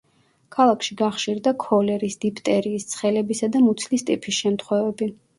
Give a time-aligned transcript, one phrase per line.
[0.53, 5.11] ქალაქში გახშირდა ქოლერის, დიფტერიის, ცხელების და მუცლის ტიფის შემთხვევები.